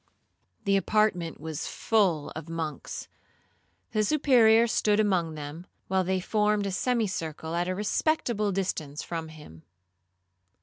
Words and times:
The 0.63 0.77
apartment 0.77 1.39
was 1.39 1.67
full 1.67 2.31
of 2.31 2.49
monks; 2.49 3.07
the 3.91 4.03
Superior 4.03 4.65
stood 4.65 4.99
among 4.99 5.35
them, 5.35 5.67
while 5.89 6.03
they 6.03 6.19
formed 6.19 6.65
a 6.65 6.71
semicircle 6.71 7.53
at 7.53 7.67
a 7.67 7.75
respectful 7.75 8.51
distance 8.51 9.03
from 9.03 9.27
him. 9.27 9.61